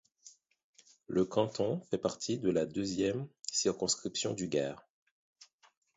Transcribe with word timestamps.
Le 1.05 1.25
canton 1.25 1.79
fait 1.91 1.99
partie 1.99 2.39
de 2.39 2.49
la 2.49 2.65
deuxième 2.65 3.27
circonscription 3.51 4.33
du 4.33 4.47
Gard. 4.47 4.87